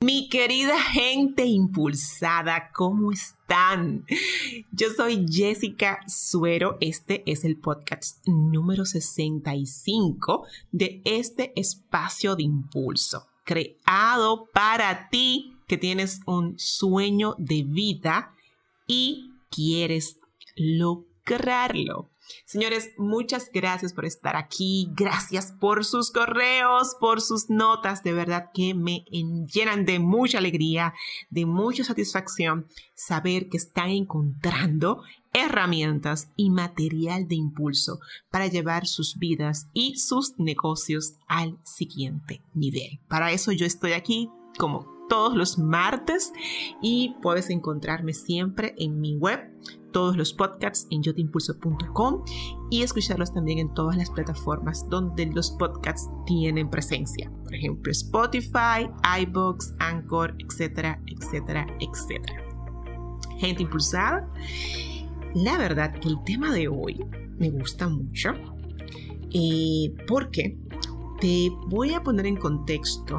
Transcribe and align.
Mi 0.00 0.28
querida 0.28 0.78
gente 0.78 1.46
impulsada, 1.46 2.70
¿cómo 2.74 3.12
están? 3.12 4.04
Yo 4.70 4.88
soy 4.94 5.24
Jessica 5.26 6.00
Suero. 6.06 6.76
Este 6.80 7.22
es 7.24 7.44
el 7.44 7.58
podcast 7.58 8.18
número 8.26 8.84
65 8.84 10.44
de 10.70 11.00
este 11.04 11.58
espacio 11.58 12.36
de 12.36 12.42
impulso, 12.42 13.26
creado 13.44 14.48
para 14.52 15.08
ti 15.08 15.54
que 15.66 15.78
tienes 15.78 16.20
un 16.26 16.58
sueño 16.58 17.34
de 17.38 17.62
vida 17.62 18.34
y 18.86 19.30
quieres 19.50 20.18
lograrlo. 20.56 21.15
Señores, 22.44 22.90
muchas 22.96 23.50
gracias 23.52 23.92
por 23.92 24.04
estar 24.04 24.36
aquí, 24.36 24.88
gracias 24.96 25.52
por 25.52 25.84
sus 25.84 26.10
correos, 26.10 26.96
por 26.98 27.20
sus 27.20 27.50
notas, 27.50 28.02
de 28.02 28.12
verdad 28.12 28.50
que 28.52 28.74
me 28.74 29.04
llenan 29.52 29.84
de 29.84 29.98
mucha 29.98 30.38
alegría, 30.38 30.94
de 31.30 31.46
mucha 31.46 31.84
satisfacción 31.84 32.66
saber 32.94 33.48
que 33.48 33.56
están 33.56 33.90
encontrando 33.90 35.02
herramientas 35.32 36.30
y 36.36 36.50
material 36.50 37.28
de 37.28 37.36
impulso 37.36 38.00
para 38.30 38.46
llevar 38.46 38.86
sus 38.86 39.18
vidas 39.18 39.68
y 39.72 39.96
sus 39.96 40.38
negocios 40.38 41.14
al 41.28 41.58
siguiente 41.64 42.42
nivel. 42.54 43.00
Para 43.08 43.32
eso 43.32 43.52
yo 43.52 43.66
estoy 43.66 43.92
aquí 43.92 44.30
como 44.58 44.95
todos 45.08 45.34
los 45.36 45.58
martes 45.58 46.32
y 46.82 47.14
puedes 47.22 47.50
encontrarme 47.50 48.12
siempre 48.12 48.74
en 48.78 49.00
mi 49.00 49.16
web 49.16 49.40
todos 49.92 50.16
los 50.16 50.32
podcasts 50.34 50.86
en 50.90 51.02
yotimpulso.com 51.02 52.22
y 52.70 52.82
escucharlos 52.82 53.32
también 53.32 53.58
en 53.58 53.72
todas 53.72 53.96
las 53.96 54.10
plataformas 54.10 54.86
donde 54.90 55.26
los 55.26 55.52
podcasts 55.52 56.10
tienen 56.26 56.68
presencia. 56.68 57.32
Por 57.44 57.54
ejemplo, 57.54 57.90
Spotify, 57.92 58.90
iBox, 59.20 59.74
Anchor, 59.78 60.34
etcétera, 60.38 61.00
etcétera, 61.06 61.66
etcétera. 61.80 62.42
Gente 63.38 63.62
impulsada, 63.62 64.30
la 65.34 65.56
verdad 65.56 65.94
que 65.98 66.08
el 66.08 66.22
tema 66.24 66.52
de 66.52 66.68
hoy 66.68 67.02
me 67.38 67.50
gusta 67.50 67.88
mucho 67.88 68.34
eh, 69.32 69.94
porque 70.06 70.58
te 71.20 71.50
voy 71.68 71.94
a 71.94 72.02
poner 72.02 72.26
en 72.26 72.36
contexto 72.36 73.18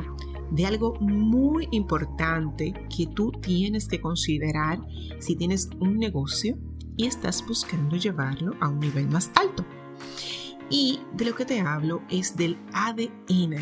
de 0.52 0.66
algo 0.66 0.96
muy 1.00 1.68
importante 1.72 2.74
que 2.96 3.08
tú 3.08 3.32
tienes 3.32 3.88
que 3.88 4.00
considerar 4.00 4.80
si 5.20 5.36
tienes 5.36 5.70
un 5.80 5.98
negocio 5.98 6.58
y 6.96 7.06
estás 7.06 7.46
buscando 7.46 7.96
llevarlo 7.96 8.54
a 8.60 8.70
un 8.70 8.80
nivel 8.80 9.08
más 9.08 9.32
alto. 9.36 9.66
Y 10.70 11.00
de 11.14 11.26
lo 11.26 11.36
que 11.36 11.46
te 11.46 11.62
hablo 11.62 12.02
es 12.10 12.36
del 12.36 12.58
ADN 12.74 13.56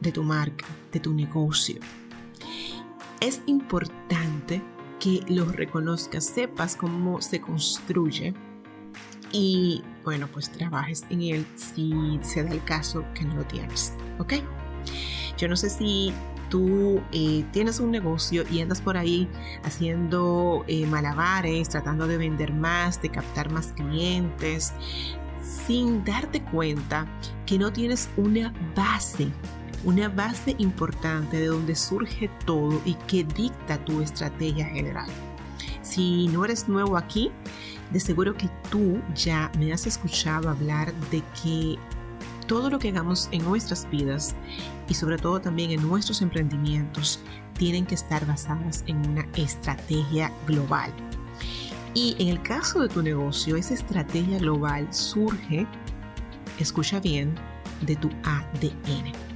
de 0.00 0.12
tu 0.12 0.22
marca, 0.22 0.66
de 0.92 1.00
tu 1.00 1.12
negocio. 1.12 1.80
Es 3.20 3.42
importante 3.46 4.62
que 5.00 5.20
lo 5.28 5.46
reconozcas, 5.46 6.24
sepas 6.24 6.76
cómo 6.76 7.20
se 7.20 7.40
construye 7.40 8.34
y 9.32 9.82
bueno, 10.04 10.28
pues 10.32 10.50
trabajes 10.52 11.04
en 11.10 11.22
él 11.22 11.46
si 11.56 11.92
se 12.22 12.44
da 12.44 12.52
el 12.52 12.62
caso 12.64 13.04
que 13.14 13.24
no 13.24 13.34
lo 13.34 13.44
tienes, 13.44 13.94
¿ok? 14.18 14.34
Yo 15.44 15.48
no 15.50 15.56
sé 15.56 15.68
si 15.68 16.10
tú 16.48 17.02
eh, 17.12 17.44
tienes 17.52 17.78
un 17.78 17.90
negocio 17.90 18.44
y 18.50 18.62
andas 18.62 18.80
por 18.80 18.96
ahí 18.96 19.28
haciendo 19.62 20.64
eh, 20.68 20.86
malabares, 20.86 21.68
tratando 21.68 22.06
de 22.06 22.16
vender 22.16 22.54
más, 22.54 23.02
de 23.02 23.10
captar 23.10 23.52
más 23.52 23.66
clientes, 23.76 24.72
sin 25.42 26.02
darte 26.02 26.42
cuenta 26.44 27.06
que 27.44 27.58
no 27.58 27.70
tienes 27.70 28.08
una 28.16 28.54
base, 28.74 29.28
una 29.84 30.08
base 30.08 30.54
importante 30.56 31.36
de 31.36 31.48
donde 31.48 31.74
surge 31.74 32.30
todo 32.46 32.80
y 32.86 32.94
que 33.06 33.22
dicta 33.22 33.76
tu 33.84 34.00
estrategia 34.00 34.64
general. 34.64 35.10
Si 35.82 36.28
no 36.28 36.46
eres 36.46 36.70
nuevo 36.70 36.96
aquí, 36.96 37.30
de 37.92 38.00
seguro 38.00 38.34
que 38.34 38.48
tú 38.70 38.98
ya 39.14 39.52
me 39.58 39.74
has 39.74 39.86
escuchado 39.86 40.48
hablar 40.48 40.94
de 41.10 41.22
que 41.42 41.78
todo 42.46 42.70
lo 42.70 42.78
que 42.78 42.88
hagamos 42.88 43.28
en 43.32 43.44
nuestras 43.44 43.88
vidas 43.90 44.34
y 44.88 44.94
sobre 44.94 45.18
todo 45.18 45.40
también 45.40 45.70
en 45.70 45.86
nuestros 45.86 46.22
emprendimientos 46.22 47.20
tienen 47.58 47.86
que 47.86 47.94
estar 47.94 48.26
basadas 48.26 48.84
en 48.86 49.08
una 49.08 49.26
estrategia 49.36 50.32
global. 50.46 50.92
Y 51.94 52.16
en 52.18 52.28
el 52.28 52.42
caso 52.42 52.80
de 52.80 52.88
tu 52.88 53.02
negocio, 53.02 53.56
esa 53.56 53.74
estrategia 53.74 54.38
global 54.38 54.92
surge, 54.92 55.66
escucha 56.58 56.98
bien, 57.00 57.34
de 57.82 57.96
tu 57.96 58.10
ADN. 58.24 59.33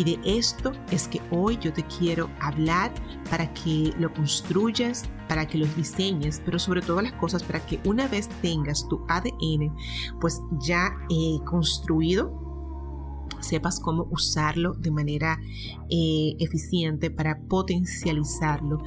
Y 0.00 0.04
de 0.04 0.18
esto 0.24 0.72
es 0.90 1.08
que 1.08 1.20
hoy 1.30 1.58
yo 1.60 1.74
te 1.74 1.84
quiero 1.84 2.30
hablar 2.40 2.90
para 3.28 3.52
que 3.52 3.92
lo 3.98 4.10
construyas, 4.14 5.06
para 5.28 5.46
que 5.46 5.58
lo 5.58 5.66
diseñes, 5.76 6.40
pero 6.42 6.58
sobre 6.58 6.80
todas 6.80 7.04
las 7.04 7.12
cosas 7.12 7.42
para 7.42 7.60
que 7.66 7.78
una 7.84 8.08
vez 8.08 8.26
tengas 8.40 8.88
tu 8.88 9.04
ADN 9.08 9.76
pues 10.18 10.40
ya 10.62 10.90
eh, 11.10 11.36
construido, 11.44 12.32
sepas 13.40 13.78
cómo 13.78 14.08
usarlo 14.10 14.72
de 14.72 14.90
manera 14.90 15.38
eh, 15.90 16.34
eficiente 16.38 17.10
para 17.10 17.38
potencializarlo 17.38 18.82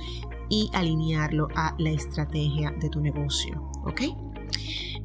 y 0.50 0.72
alinearlo 0.74 1.48
a 1.54 1.76
la 1.78 1.92
estrategia 1.92 2.72
de 2.72 2.90
tu 2.90 3.02
negocio. 3.02 3.70
¿Ok? 3.86 4.02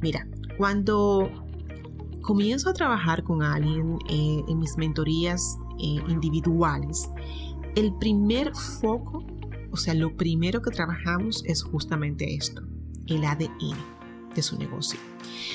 Mira, 0.01 0.27
cuando 0.57 1.29
comienzo 2.23 2.71
a 2.71 2.73
trabajar 2.73 3.23
con 3.23 3.43
alguien 3.43 3.99
eh, 4.09 4.43
en 4.47 4.57
mis 4.57 4.75
mentorías 4.75 5.59
eh, 5.79 6.01
individuales, 6.07 7.09
el 7.75 7.93
primer 7.95 8.53
foco, 8.55 9.25
o 9.71 9.77
sea, 9.77 9.93
lo 9.93 10.15
primero 10.15 10.61
que 10.61 10.71
trabajamos 10.71 11.43
es 11.45 11.63
justamente 11.63 12.35
esto, 12.35 12.61
el 13.07 13.23
ADN 13.23 13.77
de 14.35 14.41
su 14.41 14.57
negocio. 14.57 14.99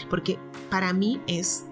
Porque 0.09 0.39
para 0.71 0.93
mí 0.93 1.21
es 1.27 1.65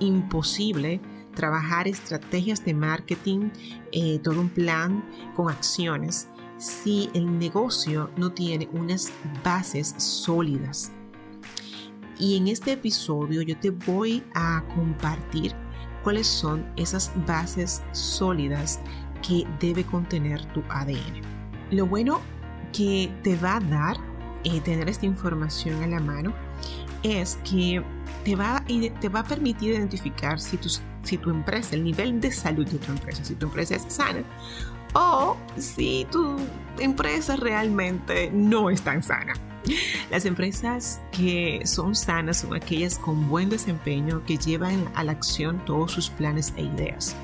imposible 0.00 1.00
trabajar 1.34 1.86
estrategias 1.86 2.64
de 2.64 2.74
marketing, 2.74 3.50
eh, 3.92 4.18
todo 4.20 4.40
un 4.40 4.48
plan 4.48 5.04
con 5.34 5.50
acciones, 5.50 6.28
si 6.58 7.10
el 7.14 7.38
negocio 7.38 8.10
no 8.16 8.32
tiene 8.32 8.68
unas 8.72 9.12
bases 9.44 9.94
sólidas. 9.98 10.92
Y 12.18 12.36
en 12.36 12.48
este 12.48 12.72
episodio 12.72 13.42
yo 13.42 13.58
te 13.58 13.70
voy 13.70 14.22
a 14.34 14.64
compartir 14.74 15.54
cuáles 16.06 16.28
son 16.28 16.64
esas 16.76 17.10
bases 17.26 17.82
sólidas 17.90 18.78
que 19.26 19.44
debe 19.58 19.82
contener 19.82 20.40
tu 20.52 20.62
ADN. 20.68 21.20
Lo 21.72 21.84
bueno 21.84 22.20
que 22.72 23.12
te 23.24 23.34
va 23.34 23.56
a 23.56 23.60
dar 23.60 23.96
eh, 24.44 24.60
tener 24.60 24.88
esta 24.88 25.04
información 25.04 25.82
en 25.82 25.90
la 25.90 25.98
mano 25.98 26.32
es 27.02 27.40
que 27.42 27.82
te 28.24 28.36
va, 28.36 28.62
te 29.00 29.08
va 29.08 29.18
a 29.18 29.24
permitir 29.24 29.74
identificar 29.74 30.38
si, 30.38 30.60
si 31.02 31.18
tu 31.18 31.30
empresa, 31.30 31.74
el 31.74 31.82
nivel 31.82 32.20
de 32.20 32.30
salud 32.30 32.68
de 32.68 32.78
tu 32.78 32.92
empresa, 32.92 33.24
si 33.24 33.34
tu 33.34 33.46
empresa 33.46 33.74
es 33.74 33.84
sana 33.88 34.22
o 34.96 35.36
si 35.58 36.06
tu 36.10 36.36
empresa 36.78 37.36
realmente 37.36 38.30
no 38.32 38.70
es 38.70 38.82
tan 38.82 39.02
sana. 39.02 39.34
Las 40.10 40.24
empresas 40.24 41.00
que 41.10 41.62
son 41.64 41.94
sanas 41.94 42.38
son 42.38 42.54
aquellas 42.54 42.98
con 42.98 43.28
buen 43.28 43.50
desempeño 43.50 44.24
que 44.24 44.38
llevan 44.38 44.88
a 44.94 45.04
la 45.04 45.12
acción 45.12 45.62
todos 45.64 45.92
sus 45.92 46.08
planes 46.08 46.54
e 46.56 46.62
ideas. 46.62 47.16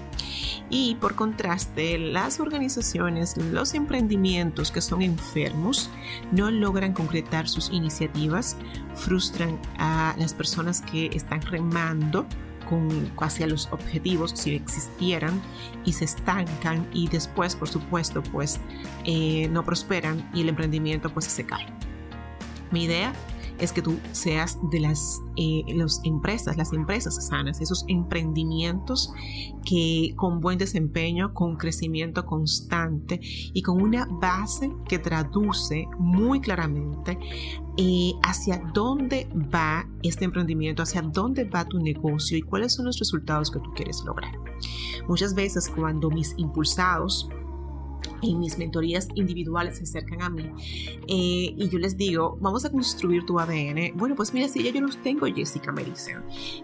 Y 0.68 0.96
por 0.96 1.14
contraste, 1.14 1.98
las 1.98 2.40
organizaciones, 2.40 3.36
los 3.36 3.74
emprendimientos 3.74 4.70
que 4.70 4.80
son 4.80 5.02
enfermos 5.02 5.90
no 6.30 6.50
logran 6.50 6.94
concretar 6.94 7.48
sus 7.48 7.70
iniciativas, 7.70 8.56
frustran 8.94 9.58
a 9.78 10.14
las 10.18 10.34
personas 10.34 10.80
que 10.82 11.06
están 11.14 11.42
remando 11.42 12.26
con, 12.68 13.10
hacia 13.18 13.46
los 13.46 13.68
objetivos 13.72 14.32
si 14.34 14.54
existieran 14.54 15.40
y 15.84 15.92
se 15.92 16.04
estancan 16.04 16.86
y 16.92 17.08
después, 17.08 17.56
por 17.56 17.68
supuesto, 17.68 18.22
pues 18.22 18.60
eh, 19.04 19.48
no 19.48 19.64
prosperan 19.64 20.28
y 20.34 20.42
el 20.42 20.48
emprendimiento 20.48 21.12
pues 21.12 21.26
se 21.26 21.44
cae. 21.44 21.66
Mi 22.70 22.84
idea 22.84 23.12
es 23.58 23.72
que 23.72 23.80
tú 23.80 23.98
seas 24.10 24.58
de 24.70 24.80
las, 24.80 25.20
eh, 25.36 25.62
empresas, 26.04 26.56
las 26.56 26.72
empresas 26.72 27.24
sanas, 27.26 27.60
esos 27.60 27.84
emprendimientos 27.86 29.12
que 29.64 30.14
con 30.16 30.40
buen 30.40 30.58
desempeño, 30.58 31.32
con 31.32 31.56
crecimiento 31.56 32.26
constante 32.26 33.20
y 33.22 33.62
con 33.62 33.80
una 33.80 34.06
base 34.06 34.72
que 34.88 34.98
traduce 34.98 35.86
muy 35.98 36.40
claramente 36.40 37.18
eh, 37.76 38.12
hacia 38.22 38.58
dónde 38.74 39.28
va 39.52 39.88
este 40.02 40.24
emprendimiento, 40.24 40.82
hacia 40.82 41.02
dónde 41.02 41.44
va 41.44 41.64
tu 41.64 41.78
negocio 41.78 42.36
y 42.36 42.42
cuáles 42.42 42.74
son 42.74 42.86
los 42.86 42.98
resultados 42.98 43.50
que 43.50 43.60
tú 43.60 43.72
quieres 43.74 44.02
lograr. 44.04 44.32
Muchas 45.08 45.34
veces 45.34 45.68
cuando 45.68 46.10
mis 46.10 46.34
impulsados 46.36 47.28
en 48.22 48.38
mis 48.38 48.58
mentorías 48.58 49.08
individuales 49.14 49.78
se 49.78 49.84
acercan 49.84 50.22
a 50.22 50.30
mí 50.30 50.50
eh, 51.08 51.54
y 51.56 51.68
yo 51.68 51.78
les 51.78 51.96
digo, 51.96 52.38
vamos 52.40 52.64
a 52.64 52.70
construir 52.70 53.24
tu 53.24 53.38
ADN. 53.38 53.96
Bueno, 53.96 54.14
pues 54.14 54.32
mira, 54.32 54.48
si 54.48 54.62
ya 54.62 54.70
yo 54.70 54.80
los 54.80 54.96
tengo, 54.98 55.26
Jessica, 55.26 55.72
me 55.72 55.84
dicen. 55.84 56.18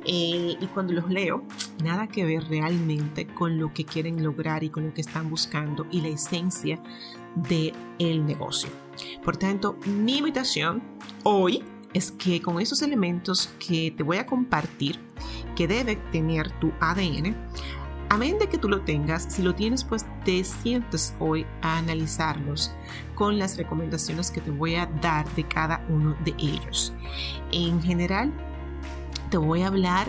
Eh, 0.04 0.56
y 0.60 0.66
cuando 0.68 0.92
los 0.92 1.08
leo, 1.08 1.42
nada 1.82 2.06
que 2.06 2.24
ver 2.24 2.44
realmente 2.48 3.26
con 3.26 3.58
lo 3.58 3.72
que 3.72 3.84
quieren 3.84 4.22
lograr 4.22 4.62
y 4.62 4.70
con 4.70 4.86
lo 4.86 4.94
que 4.94 5.00
están 5.00 5.30
buscando 5.30 5.86
y 5.90 6.00
la 6.00 6.08
esencia 6.08 6.80
del 7.34 7.72
el 7.98 8.24
negocio. 8.24 8.87
Por 9.24 9.36
tanto, 9.36 9.78
mi 9.86 10.18
invitación 10.18 10.82
hoy 11.24 11.64
es 11.94 12.12
que 12.12 12.42
con 12.42 12.60
esos 12.60 12.82
elementos 12.82 13.50
que 13.58 13.90
te 13.90 14.02
voy 14.02 14.18
a 14.18 14.26
compartir, 14.26 15.00
que 15.56 15.66
debe 15.66 15.96
tener 16.12 16.50
tu 16.60 16.72
ADN, 16.80 17.34
Amén 18.10 18.38
de 18.38 18.48
que 18.48 18.56
tú 18.56 18.70
lo 18.70 18.80
tengas, 18.80 19.24
si 19.24 19.42
lo 19.42 19.54
tienes, 19.54 19.84
pues 19.84 20.06
te 20.24 20.42
sientes 20.42 21.14
hoy 21.18 21.44
a 21.60 21.76
analizarlos 21.76 22.72
con 23.14 23.38
las 23.38 23.58
recomendaciones 23.58 24.30
que 24.30 24.40
te 24.40 24.50
voy 24.50 24.76
a 24.76 24.86
dar 24.86 25.28
de 25.34 25.44
cada 25.46 25.84
uno 25.90 26.16
de 26.24 26.34
ellos. 26.38 26.94
En 27.52 27.82
general, 27.82 28.32
te 29.30 29.36
voy 29.36 29.60
a 29.60 29.66
hablar 29.66 30.08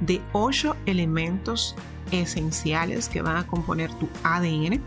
de 0.00 0.20
ocho 0.32 0.74
elementos 0.86 1.76
esenciales 2.10 3.08
que 3.08 3.22
van 3.22 3.36
a 3.36 3.46
componer 3.46 3.92
tu 3.94 4.08
ADN 4.24 4.82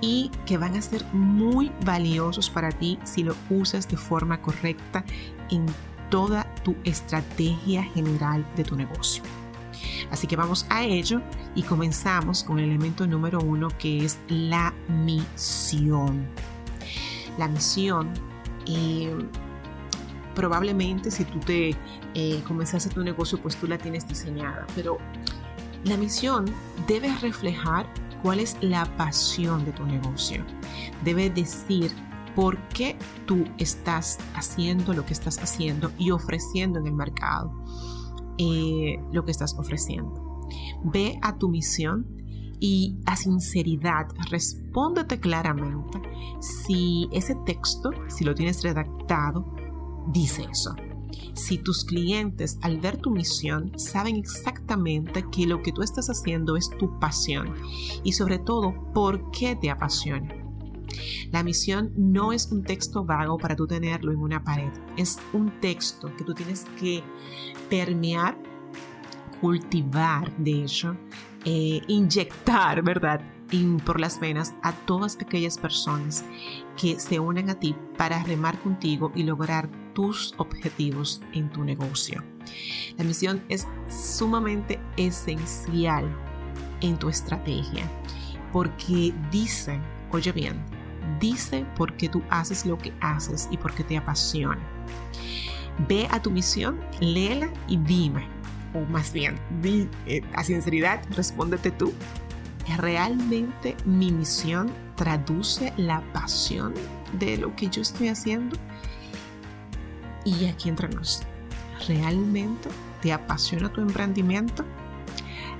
y 0.00 0.30
que 0.44 0.58
van 0.58 0.76
a 0.76 0.82
ser 0.82 1.04
muy 1.12 1.72
valiosos 1.84 2.50
para 2.50 2.70
ti 2.70 2.98
si 3.04 3.22
lo 3.22 3.34
usas 3.50 3.88
de 3.88 3.96
forma 3.96 4.40
correcta 4.42 5.04
en 5.50 5.66
toda 6.10 6.44
tu 6.62 6.76
estrategia 6.84 7.82
general 7.82 8.46
de 8.56 8.64
tu 8.64 8.76
negocio. 8.76 9.22
Así 10.10 10.26
que 10.26 10.36
vamos 10.36 10.66
a 10.68 10.84
ello 10.84 11.20
y 11.54 11.62
comenzamos 11.62 12.44
con 12.44 12.58
el 12.58 12.66
elemento 12.66 13.06
número 13.06 13.40
uno 13.40 13.68
que 13.78 14.04
es 14.04 14.18
la 14.28 14.72
misión. 14.88 16.26
La 17.38 17.48
misión, 17.48 18.12
eh, 18.66 19.14
probablemente 20.34 21.10
si 21.10 21.24
tú 21.24 21.40
te 21.40 21.76
eh, 22.14 22.42
comenzaste 22.46 22.90
tu 22.90 23.02
negocio, 23.02 23.38
pues 23.40 23.56
tú 23.56 23.66
la 23.66 23.78
tienes 23.78 24.06
diseñada, 24.06 24.66
pero 24.74 24.98
la 25.84 25.96
misión 25.96 26.46
debe 26.86 27.14
reflejar 27.18 27.86
cuál 28.22 28.40
es 28.40 28.56
la 28.60 28.84
pasión 28.96 29.64
de 29.64 29.72
tu 29.72 29.84
negocio. 29.84 30.44
Debe 31.04 31.30
decir 31.30 31.90
por 32.34 32.58
qué 32.68 32.96
tú 33.26 33.44
estás 33.58 34.18
haciendo 34.34 34.92
lo 34.92 35.06
que 35.06 35.14
estás 35.14 35.38
haciendo 35.38 35.90
y 35.98 36.10
ofreciendo 36.10 36.78
en 36.78 36.86
el 36.86 36.94
mercado. 36.94 37.52
Eh, 38.38 38.98
lo 39.12 39.24
que 39.24 39.30
estás 39.30 39.54
ofreciendo. 39.58 40.46
Ve 40.84 41.18
a 41.22 41.38
tu 41.38 41.48
misión 41.48 42.06
y 42.60 42.98
a 43.06 43.16
sinceridad 43.16 44.08
respóndete 44.30 45.20
claramente 45.20 46.00
si 46.40 47.08
ese 47.12 47.34
texto, 47.46 47.90
si 48.08 48.24
lo 48.24 48.34
tienes 48.34 48.62
redactado, 48.62 49.44
dice 50.08 50.46
eso. 50.50 50.74
Si 51.34 51.58
tus 51.58 51.84
clientes 51.84 52.58
al 52.62 52.78
ver 52.78 52.96
tu 52.96 53.10
misión 53.10 53.72
saben 53.78 54.16
exactamente 54.16 55.24
que 55.30 55.46
lo 55.46 55.62
que 55.62 55.72
tú 55.72 55.82
estás 55.82 56.08
haciendo 56.08 56.56
es 56.56 56.70
tu 56.78 56.98
pasión 56.98 57.54
y 58.04 58.12
sobre 58.12 58.38
todo 58.38 58.74
por 58.92 59.30
qué 59.30 59.56
te 59.56 59.70
apasiona. 59.70 60.34
La 61.30 61.42
misión 61.42 61.92
no 61.96 62.32
es 62.32 62.50
un 62.50 62.62
texto 62.62 63.04
vago 63.04 63.36
para 63.38 63.56
tú 63.56 63.66
tenerlo 63.66 64.12
en 64.12 64.18
una 64.18 64.42
pared, 64.42 64.72
es 64.96 65.18
un 65.32 65.60
texto 65.60 66.14
que 66.16 66.24
tú 66.24 66.34
tienes 66.34 66.64
que 66.80 67.02
permear, 67.68 68.38
cultivar, 69.40 70.34
de 70.38 70.64
hecho, 70.64 70.96
eh, 71.46 71.80
inyectar, 71.86 72.82
¿verdad? 72.82 73.22
por 73.84 74.00
las 74.00 74.18
venas 74.18 74.54
a 74.62 74.72
todas 74.72 75.16
aquellas 75.20 75.56
personas 75.56 76.24
que 76.76 76.98
se 76.98 77.20
unen 77.20 77.48
a 77.48 77.54
ti 77.54 77.76
para 77.96 78.22
remar 78.24 78.58
contigo 78.60 79.12
y 79.14 79.22
lograr 79.22 79.68
tus 79.94 80.34
objetivos 80.38 81.22
en 81.32 81.48
tu 81.50 81.62
negocio. 81.62 82.22
La 82.98 83.04
misión 83.04 83.44
es 83.48 83.66
sumamente 83.88 84.80
esencial 84.96 86.04
en 86.80 86.98
tu 86.98 87.08
estrategia 87.08 87.88
porque 88.52 89.14
dice, 89.30 89.80
oye 90.10 90.32
bien, 90.32 90.64
dice 91.20 91.64
por 91.76 91.96
qué 91.96 92.08
tú 92.08 92.22
haces 92.30 92.66
lo 92.66 92.76
que 92.76 92.92
haces 93.00 93.48
y 93.52 93.56
por 93.56 93.72
qué 93.74 93.84
te 93.84 93.96
apasiona. 93.96 94.58
Ve 95.88 96.08
a 96.10 96.20
tu 96.20 96.30
misión, 96.30 96.80
léela 97.00 97.48
y 97.68 97.76
dime, 97.76 98.26
o 98.76 98.86
más 98.86 99.12
bien, 99.12 99.36
di, 99.62 99.88
eh, 100.06 100.22
a 100.34 100.44
sinceridad, 100.44 101.02
respóndete 101.10 101.70
tú. 101.70 101.92
¿Realmente 102.76 103.76
mi 103.84 104.10
misión 104.10 104.72
traduce 104.96 105.72
la 105.76 106.00
pasión 106.12 106.74
de 107.18 107.38
lo 107.38 107.54
que 107.54 107.68
yo 107.68 107.82
estoy 107.82 108.08
haciendo? 108.08 108.56
Y 110.24 110.46
aquí 110.46 110.68
entramos. 110.68 111.22
¿Realmente 111.86 112.68
te 113.00 113.12
apasiona 113.12 113.72
tu 113.72 113.80
emprendimiento? 113.80 114.64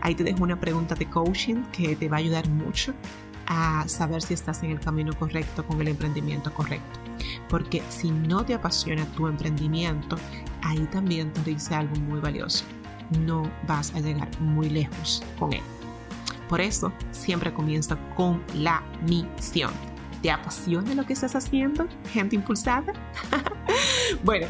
Ahí 0.01 0.15
te 0.15 0.25
dejo 0.25 0.43
una 0.43 0.59
pregunta 0.59 0.95
de 0.95 1.09
coaching 1.09 1.63
que 1.73 1.95
te 1.95 2.09
va 2.09 2.17
a 2.17 2.21
ayudar 2.21 2.49
mucho 2.49 2.93
a 3.47 3.87
saber 3.87 4.23
si 4.23 4.35
estás 4.35 4.63
en 4.65 4.73
el 4.73 4.81
camino 4.81 5.13
correcto 5.17 5.65
con 5.65 5.81
el 5.81 5.89
emprendimiento 5.89 6.53
correcto. 6.53 6.99
Porque 7.49 7.83
si 7.89 8.11
no 8.11 8.45
te 8.45 8.55
apasiona 8.55 9.05
tu 9.17 9.29
emprendimiento, 9.29 10.17
ahí 10.63 10.85
también 10.91 11.33
te 11.33 11.43
dice 11.43 11.75
algo 11.75 11.95
muy 11.97 12.19
valioso. 12.19 12.65
No 13.11 13.51
vas 13.67 13.95
a 13.95 14.01
llegar 14.01 14.29
muy 14.41 14.69
lejos 14.71 15.23
con 15.39 15.53
él. 15.53 15.63
Por 16.49 16.61
eso 16.61 16.93
siempre 17.11 17.53
comienza 17.53 17.97
con 18.15 18.43
la 18.55 18.83
misión. 19.09 19.73
¿Te 20.23 20.31
apasiona 20.31 20.95
lo 20.95 21.05
que 21.05 21.13
estás 21.13 21.35
haciendo? 21.35 21.87
Gente 22.13 22.37
impulsada. 22.37 22.93
bueno, 24.25 24.47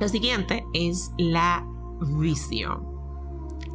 lo 0.00 0.08
siguiente 0.08 0.64
es 0.74 1.10
la 1.18 1.64
visión. 2.00 2.91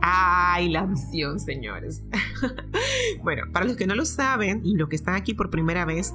Ay, 0.01 0.69
la 0.69 0.85
visión, 0.85 1.39
señores. 1.39 2.03
bueno, 3.23 3.43
para 3.51 3.65
los 3.65 3.75
que 3.75 3.87
no 3.87 3.95
lo 3.95 4.05
saben 4.05 4.61
y 4.63 4.75
los 4.75 4.89
que 4.89 4.95
están 4.95 5.15
aquí 5.15 5.33
por 5.33 5.49
primera 5.49 5.85
vez 5.85 6.13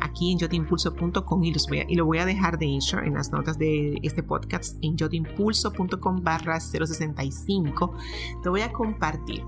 aquí 0.00 0.32
en 0.32 0.38
yotimpulso.com 0.38 1.44
y, 1.44 1.52
y 1.88 1.94
lo 1.94 2.04
voy 2.04 2.18
a 2.18 2.26
dejar 2.26 2.58
de 2.58 2.76
hecho 2.76 2.98
en 2.98 3.14
las 3.14 3.32
notas 3.32 3.58
de 3.58 3.98
este 4.02 4.22
podcast 4.22 4.76
en 4.82 4.96
yotimpulso.com 4.96 6.22
barra 6.22 6.60
065, 6.60 7.94
te 8.42 8.48
voy 8.48 8.60
a 8.60 8.72
compartir 8.72 9.42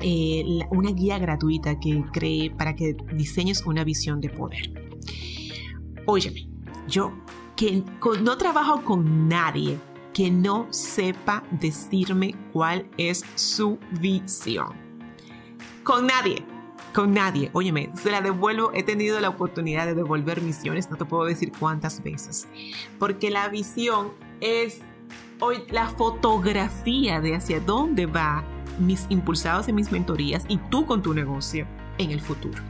eh, 0.00 0.60
una 0.70 0.90
guía 0.90 1.18
gratuita 1.18 1.78
que 1.78 2.04
creé 2.12 2.50
para 2.50 2.74
que 2.74 2.96
diseñes 3.14 3.64
una 3.64 3.84
visión 3.84 4.20
de 4.20 4.28
poder. 4.28 4.72
Óyeme, 6.06 6.48
yo 6.88 7.12
que 7.56 7.84
no 8.22 8.36
trabajo 8.36 8.82
con 8.82 9.28
nadie 9.28 9.78
que 10.12 10.30
no 10.30 10.66
sepa 10.70 11.42
decirme 11.50 12.34
cuál 12.52 12.88
es 12.98 13.24
su 13.34 13.78
visión. 14.00 14.72
Con 15.84 16.06
nadie, 16.06 16.44
con 16.94 17.14
nadie. 17.14 17.50
Óyeme, 17.52 17.90
se 17.94 18.10
la 18.10 18.20
devuelvo. 18.20 18.70
He 18.74 18.82
tenido 18.82 19.18
la 19.20 19.30
oportunidad 19.30 19.86
de 19.86 19.94
devolver 19.94 20.42
misiones, 20.42 20.90
no 20.90 20.96
te 20.96 21.04
puedo 21.04 21.24
decir 21.24 21.52
cuántas 21.58 22.02
veces. 22.02 22.46
Porque 22.98 23.30
la 23.30 23.48
visión 23.48 24.12
es 24.40 24.80
hoy 25.40 25.64
la 25.70 25.88
fotografía 25.88 27.20
de 27.20 27.34
hacia 27.34 27.60
dónde 27.60 28.06
va 28.06 28.44
mis 28.78 29.06
impulsados 29.08 29.68
en 29.68 29.74
mis 29.74 29.90
mentorías 29.90 30.44
y 30.48 30.58
tú 30.70 30.86
con 30.86 31.02
tu 31.02 31.14
negocio 31.14 31.66
en 31.98 32.10
el 32.10 32.20
futuro. 32.20 32.62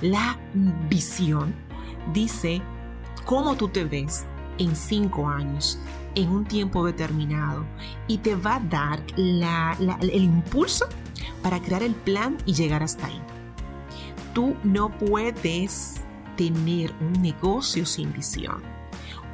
La 0.00 0.38
visión 0.88 1.54
dice 2.12 2.62
cómo 3.24 3.56
tú 3.56 3.68
te 3.68 3.84
ves 3.84 4.26
en 4.58 4.74
cinco 4.74 5.28
años, 5.28 5.78
en 6.14 6.28
un 6.28 6.44
tiempo 6.44 6.84
determinado 6.84 7.64
y 8.08 8.18
te 8.18 8.34
va 8.34 8.56
a 8.56 8.60
dar 8.60 9.02
el 9.08 10.22
impulso 10.22 10.86
para 11.42 11.60
crear 11.60 11.82
el 11.82 11.94
plan 11.94 12.36
y 12.46 12.54
llegar 12.54 12.82
hasta 12.82 13.06
ahí. 13.06 13.20
Tú 14.34 14.56
no 14.64 14.90
puedes 14.98 16.00
tener 16.36 16.92
un 17.00 17.22
negocio 17.22 17.84
sin 17.84 18.12
visión. 18.12 18.62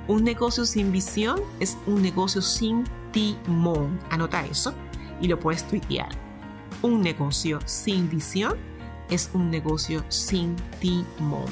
Un 0.09 0.25
negocio 0.25 0.65
sin 0.65 0.91
visión 0.91 1.41
es 1.61 1.77
un 1.87 2.03
negocio 2.03 2.43
sin 2.43 2.85
timón. 3.13 3.99
Anota 4.11 4.45
eso 4.47 4.75
y 5.21 5.29
lo 5.29 5.39
puedes 5.39 5.67
tuitear. 5.69 6.09
Un 6.83 7.03
negocio 7.03 7.61
sin 7.67 8.09
visión 8.09 8.57
es 9.11 9.31
un 9.35 9.51
negocio 9.51 10.05
sin 10.09 10.57
timón. 10.81 11.47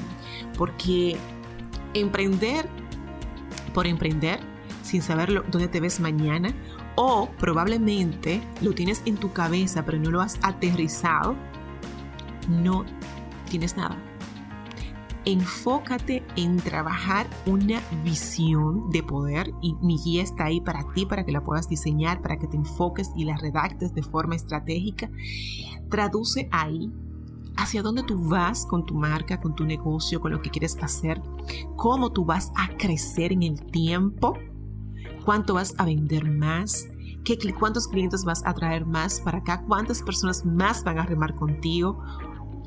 Porque 0.56 1.16
emprender 1.94 2.68
por 3.74 3.86
emprender 3.86 4.40
sin 4.86 5.02
saber 5.02 5.42
dónde 5.50 5.68
te 5.68 5.80
ves 5.80 6.00
mañana 6.00 6.54
o 6.94 7.28
probablemente 7.38 8.40
lo 8.62 8.72
tienes 8.72 9.02
en 9.04 9.16
tu 9.16 9.32
cabeza 9.32 9.84
pero 9.84 9.98
no 9.98 10.10
lo 10.10 10.20
has 10.20 10.38
aterrizado, 10.42 11.34
no 12.48 12.84
tienes 13.50 13.76
nada. 13.76 13.96
enfócate 15.24 16.22
en 16.36 16.56
trabajar 16.58 17.26
una 17.46 17.80
visión 18.04 18.90
de 18.90 19.02
poder 19.02 19.52
y 19.60 19.74
mi 19.82 19.98
guía 19.98 20.22
está 20.22 20.44
ahí 20.44 20.60
para 20.60 20.84
ti, 20.94 21.04
para 21.04 21.24
que 21.24 21.32
la 21.32 21.42
puedas 21.42 21.68
diseñar, 21.68 22.22
para 22.22 22.38
que 22.38 22.46
te 22.46 22.56
enfoques 22.56 23.10
y 23.16 23.24
la 23.24 23.36
redactes 23.36 23.92
de 23.92 24.04
forma 24.04 24.36
estratégica. 24.36 25.10
Traduce 25.90 26.48
ahí 26.52 26.92
hacia 27.56 27.82
dónde 27.82 28.04
tú 28.04 28.28
vas 28.28 28.66
con 28.66 28.86
tu 28.86 28.94
marca, 28.94 29.40
con 29.40 29.56
tu 29.56 29.64
negocio, 29.64 30.20
con 30.20 30.30
lo 30.30 30.40
que 30.40 30.50
quieres 30.50 30.76
hacer, 30.80 31.20
cómo 31.74 32.12
tú 32.12 32.24
vas 32.24 32.52
a 32.54 32.68
crecer 32.76 33.32
en 33.32 33.42
el 33.42 33.64
tiempo, 33.72 34.34
cuánto 35.26 35.54
vas 35.54 35.74
a 35.76 35.84
vender 35.84 36.30
más, 36.30 36.88
¿Qué, 37.24 37.36
cuántos 37.58 37.88
clientes 37.88 38.24
vas 38.24 38.46
a 38.46 38.54
traer 38.54 38.86
más 38.86 39.20
para 39.20 39.38
acá, 39.38 39.64
cuántas 39.66 40.00
personas 40.00 40.46
más 40.46 40.84
van 40.84 41.00
a 41.00 41.06
remar 41.06 41.34
contigo. 41.34 42.00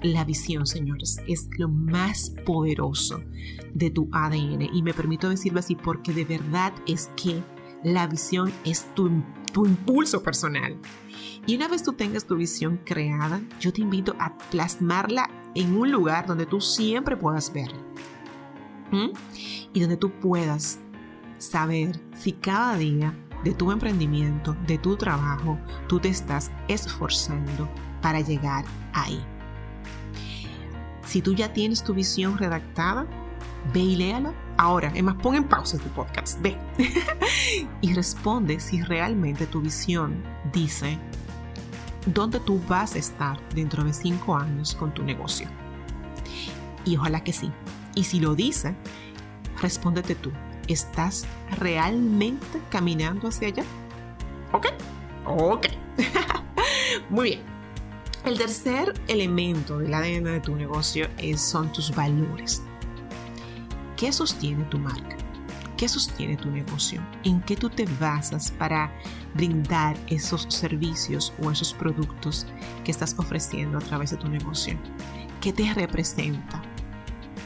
La 0.03 0.25
visión, 0.25 0.67
señores, 0.67 1.21
es 1.27 1.47
lo 1.57 1.69
más 1.69 2.33
poderoso 2.45 3.21
de 3.73 3.89
tu 3.89 4.09
ADN. 4.11 4.63
Y 4.73 4.83
me 4.83 4.93
permito 4.93 5.29
decirlo 5.29 5.59
así 5.59 5.75
porque 5.75 6.11
de 6.11 6.25
verdad 6.25 6.73
es 6.85 7.09
que 7.15 7.41
la 7.85 8.05
visión 8.07 8.51
es 8.65 8.93
tu, 8.95 9.23
tu 9.53 9.65
impulso 9.65 10.21
personal. 10.21 10.77
Y 11.47 11.55
una 11.55 11.69
vez 11.69 11.83
tú 11.83 11.93
tengas 11.93 12.25
tu 12.25 12.35
visión 12.35 12.81
creada, 12.83 13.41
yo 13.61 13.71
te 13.71 13.79
invito 13.79 14.13
a 14.19 14.37
plasmarla 14.51 15.29
en 15.55 15.77
un 15.77 15.89
lugar 15.89 16.27
donde 16.27 16.45
tú 16.45 16.59
siempre 16.59 17.15
puedas 17.15 17.53
verla. 17.53 17.79
Y 19.71 19.79
donde 19.79 19.95
tú 19.95 20.11
puedas 20.19 20.79
saber 21.39 21.99
si 22.15 22.33
cada 22.33 22.77
día 22.77 23.13
de 23.43 23.53
tu 23.53 23.71
emprendimiento, 23.71 24.55
de 24.67 24.77
tu 24.77 24.95
trabajo, 24.95 25.57
tú 25.87 25.99
te 25.99 26.09
estás 26.09 26.51
esforzando 26.67 27.67
para 28.01 28.21
llegar 28.21 28.65
ahí. 28.93 29.19
Si 31.05 31.21
tú 31.21 31.33
ya 31.33 31.51
tienes 31.51 31.83
tu 31.83 31.93
visión 31.93 32.37
redactada, 32.37 33.07
ve 33.73 33.79
y 33.79 33.95
léala. 33.95 34.33
Ahora, 34.57 34.91
es 34.93 35.01
más, 35.01 35.15
pon 35.15 35.35
en 35.35 35.45
pausa 35.45 35.77
tu 35.77 35.89
podcast, 35.89 36.41
ve. 36.41 36.57
y 37.81 37.93
responde 37.93 38.59
si 38.59 38.81
realmente 38.83 39.47
tu 39.47 39.61
visión 39.61 40.21
dice 40.53 40.99
dónde 42.05 42.39
tú 42.39 42.61
vas 42.67 42.95
a 42.95 42.99
estar 42.99 43.39
dentro 43.55 43.83
de 43.83 43.93
cinco 43.93 44.35
años 44.35 44.75
con 44.75 44.93
tu 44.93 45.03
negocio. 45.03 45.47
Y 46.85 46.97
ojalá 46.97 47.23
que 47.23 47.33
sí. 47.33 47.51
Y 47.95 48.03
si 48.03 48.19
lo 48.19 48.35
dice, 48.35 48.75
respóndete 49.61 50.15
tú. 50.15 50.31
¿Estás 50.69 51.25
realmente 51.57 52.61
caminando 52.69 53.27
hacia 53.27 53.47
allá? 53.47 53.63
¿Ok? 54.53 54.67
Ok. 55.25 55.67
Muy 57.09 57.29
bien. 57.29 57.41
El 58.23 58.37
tercer 58.37 58.93
elemento 59.07 59.79
del 59.79 59.91
ADN 59.91 60.25
de 60.25 60.39
tu 60.39 60.55
negocio 60.55 61.07
es, 61.17 61.41
son 61.41 61.71
tus 61.73 61.93
valores. 61.95 62.61
¿Qué 63.97 64.11
sostiene 64.11 64.63
tu 64.65 64.77
marca? 64.77 65.17
¿Qué 65.75 65.89
sostiene 65.89 66.37
tu 66.37 66.51
negocio? 66.51 67.01
¿En 67.23 67.41
qué 67.41 67.55
tú 67.55 67.71
te 67.71 67.85
basas 67.99 68.51
para 68.51 68.93
brindar 69.33 69.97
esos 70.07 70.43
servicios 70.49 71.33
o 71.41 71.49
esos 71.49 71.73
productos 71.73 72.45
que 72.83 72.91
estás 72.91 73.15
ofreciendo 73.17 73.79
a 73.79 73.81
través 73.81 74.11
de 74.11 74.17
tu 74.17 74.29
negocio? 74.29 74.77
¿Qué 75.41 75.51
te 75.51 75.73
representa? 75.73 76.61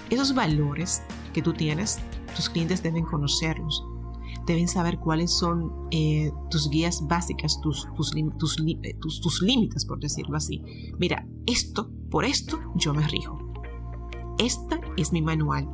Esos 0.09 0.35
valores 0.35 1.03
que 1.33 1.41
tú 1.41 1.53
tienes 1.53 1.99
tus 2.35 2.49
clientes 2.49 2.83
deben 2.83 3.05
conocerlos. 3.05 3.85
Deben 4.45 4.67
saber 4.67 4.99
cuáles 4.99 5.31
son 5.31 5.71
eh, 5.91 6.31
tus 6.49 6.69
guías 6.69 7.05
básicas, 7.07 7.61
tus, 7.61 7.85
eh, 7.85 8.95
tus, 8.99 9.21
tus, 9.21 9.41
límites, 9.41 9.85
por 9.85 9.99
decirlo 9.99 10.35
así. 10.35 10.61
Mira, 10.99 11.25
esto, 11.45 11.89
por 12.09 12.25
esto 12.25 12.59
yo 12.75 12.93
me 12.93 13.07
rijo. 13.07 13.37
Esta 14.39 14.81
es 14.97 15.13
mi 15.13 15.21
manual. 15.21 15.69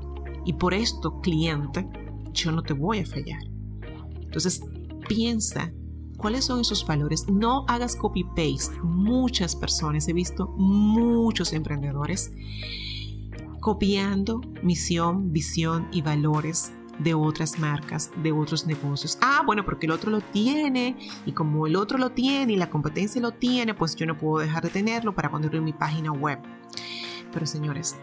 Y 0.46 0.54
por 0.54 0.74
esto, 0.74 1.20
cliente, 1.22 1.90
yo 2.34 2.52
no 2.52 2.62
te 2.62 2.74
voy 2.74 3.00
a 3.00 3.06
fallar. 3.06 3.42
Entonces, 4.22 4.62
piensa 5.08 5.74
cuáles 6.18 6.46
son 6.46 6.60
esos 6.60 6.86
valores. 6.86 7.28
No 7.28 7.66
hagas 7.68 7.96
copy-paste. 7.96 8.80
Muchas 8.84 9.56
personas, 9.56 10.08
he 10.08 10.14
visto 10.14 10.54
muchos 10.58 11.54
emprendedores 11.54 12.32
copiando 13.60 14.42
misión, 14.64 15.32
visión 15.32 15.88
y 15.92 16.02
valores 16.02 16.74
de 17.00 17.14
otras 17.14 17.58
marcas, 17.60 18.12
de 18.22 18.32
otros 18.32 18.68
negocios. 18.68 19.18
Ah, 19.22 19.42
bueno, 19.46 19.64
porque 19.64 19.86
el 19.86 19.92
otro 19.92 20.12
lo 20.12 20.22
tiene 20.22 20.98
y 21.26 21.32
como 21.32 21.66
el 21.66 21.76
otro 21.76 21.98
lo 21.98 22.12
tiene 22.12 22.54
y 22.54 22.56
la 22.58 22.70
competencia 22.70 23.22
lo 23.22 23.32
tiene, 23.32 23.74
pues 23.74 23.96
yo 23.96 24.06
no 24.06 24.18
puedo 24.18 24.40
dejar 24.40 24.64
de 24.64 24.70
tenerlo 24.70 25.16
para 25.16 25.32
ponerlo 25.32 25.58
en 25.58 25.64
mi 25.64 25.74
página 25.74 26.12
web. 26.12 26.40
Pero 27.32 27.46
señores, 27.46 27.96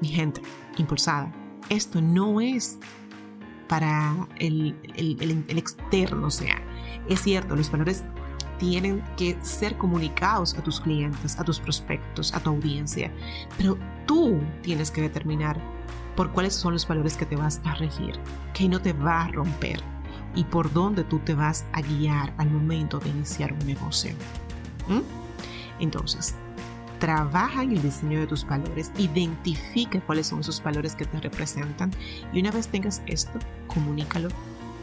mi 0.00 0.08
gente 0.08 0.42
impulsada, 0.78 1.32
esto 1.68 2.00
no 2.00 2.40
es 2.40 2.78
para 3.68 4.28
el, 4.38 4.76
externo, 5.48 6.26
o 6.26 6.30
sea, 6.30 6.60
es 7.08 7.22
cierto, 7.22 7.56
los 7.56 7.70
valores 7.70 8.04
tienen 8.62 9.02
que 9.16 9.36
ser 9.42 9.76
comunicados 9.76 10.54
a 10.56 10.62
tus 10.62 10.80
clientes, 10.80 11.36
a 11.36 11.42
tus 11.42 11.58
prospectos, 11.58 12.32
a 12.32 12.38
tu 12.38 12.50
audiencia. 12.50 13.12
Pero 13.58 13.76
tú 14.06 14.38
tienes 14.62 14.92
que 14.92 15.02
determinar 15.02 15.60
por 16.14 16.30
cuáles 16.30 16.54
son 16.54 16.74
los 16.74 16.86
valores 16.86 17.16
que 17.16 17.26
te 17.26 17.34
vas 17.34 17.60
a 17.64 17.74
regir, 17.74 18.14
que 18.54 18.68
no 18.68 18.80
te 18.80 18.92
va 18.92 19.24
a 19.24 19.28
romper 19.28 19.82
y 20.36 20.44
por 20.44 20.72
dónde 20.72 21.02
tú 21.02 21.18
te 21.18 21.34
vas 21.34 21.64
a 21.72 21.80
guiar 21.82 22.32
al 22.38 22.52
momento 22.52 23.00
de 23.00 23.08
iniciar 23.08 23.52
un 23.52 23.66
negocio. 23.66 24.12
Entonces, 25.80 26.36
trabaja 27.00 27.64
en 27.64 27.72
el 27.72 27.82
diseño 27.82 28.20
de 28.20 28.28
tus 28.28 28.46
valores, 28.46 28.92
identifica 28.96 30.00
cuáles 30.02 30.28
son 30.28 30.38
esos 30.38 30.62
valores 30.62 30.94
que 30.94 31.04
te 31.04 31.18
representan 31.18 31.90
y 32.32 32.38
una 32.38 32.52
vez 32.52 32.68
tengas 32.68 33.02
esto, 33.06 33.40
comunícalo 33.66 34.28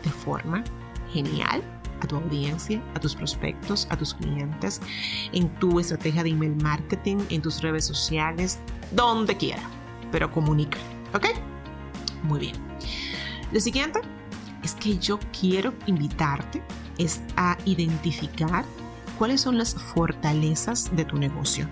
de 0.04 0.10
forma 0.10 0.66
genial 1.14 1.64
a 2.02 2.08
tu 2.08 2.16
audiencia, 2.16 2.82
a 2.96 3.00
tus 3.00 3.16
prospectos, 3.16 3.88
a 3.90 3.98
tus 3.98 4.14
clientes, 4.14 4.82
en 5.34 5.50
tu 5.60 5.80
estrategia 5.80 6.24
de 6.24 6.30
email 6.30 6.56
marketing, 6.58 7.18
en 7.30 7.42
tus 7.42 7.62
redes 7.62 7.86
sociales, 7.86 8.60
donde 8.92 9.38
quiera, 9.38 9.62
pero 10.12 10.32
comunica, 10.32 10.78
¿ok? 11.14 11.26
Muy 12.24 12.40
bien. 12.40 12.56
Lo 13.52 13.60
siguiente 13.60 14.02
es 14.64 14.76
que 14.76 14.98
yo 14.98 15.20
quiero 15.40 15.74
invitarte 15.88 16.62
es 16.98 17.22
a 17.38 17.58
identificar 17.66 18.66
cuáles 19.18 19.42
son 19.42 19.58
las 19.58 19.74
fortalezas 19.74 20.96
de 20.96 21.06
tu 21.06 21.18
negocio. 21.18 21.68